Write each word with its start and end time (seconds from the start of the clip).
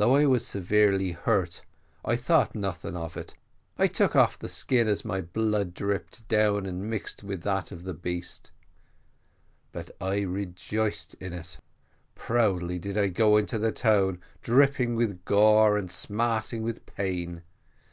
Although 0.00 0.16
I 0.16 0.26
was 0.26 0.44
severely 0.44 1.12
hurt, 1.12 1.62
I 2.04 2.16
thought 2.16 2.56
nothing 2.56 2.96
of 2.96 3.16
it. 3.16 3.36
I 3.78 3.86
took 3.86 4.16
off 4.16 4.36
the 4.36 4.48
skin 4.48 4.88
as 4.88 5.04
my 5.04 5.20
blood 5.20 5.72
dropped 5.72 6.26
down 6.26 6.66
and 6.66 6.90
mixed 6.90 7.22
with 7.22 7.42
that 7.42 7.70
of 7.70 7.84
the 7.84 7.94
beast 7.94 8.50
but 9.70 9.92
I 10.00 10.22
rejoiced 10.22 11.14
in 11.20 11.32
it. 11.32 11.60
Proudly 12.16 12.80
did 12.80 12.98
I 12.98 13.06
go 13.06 13.36
into 13.36 13.56
the 13.56 13.70
town 13.70 14.20
dripping 14.42 14.96
with 14.96 15.24
gore 15.24 15.76
and 15.78 15.88
smarting 15.92 16.62
with 16.64 16.84
pain. 16.84 17.42